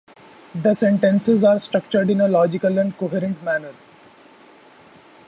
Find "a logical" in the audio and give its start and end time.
2.21-2.75